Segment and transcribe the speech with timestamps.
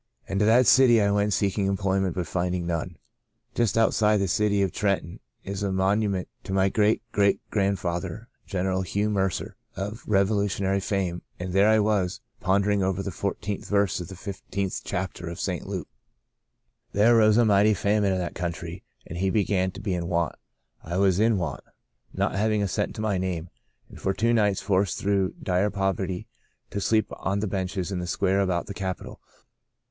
[0.27, 2.97] and to that city I went seeking employment but finding none."
[3.53, 8.27] Just outside the city of Trenton is a monu ment to my great great grandfather.
[8.47, 13.69] General Hugh Mercer, of Revolutionary fame, and there I was, pondering over the fourteenth 158
[13.69, 15.67] By a Great Deliverance verse of the fifteenth chapter of St.
[15.67, 15.87] Luke:
[16.43, 19.93] * There arose a mighty famine in that coun try; and he began to be
[19.93, 20.33] in want/
[20.83, 21.63] I was in want,
[22.11, 23.51] not having a cent to my name,
[23.87, 26.27] and for two nights forced through dire poverty
[26.71, 29.19] to sleep on the benches in the square about the capitol.